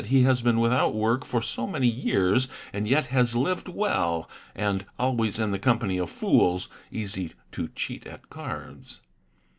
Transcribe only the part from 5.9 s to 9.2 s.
of fools easy to cheat at cards.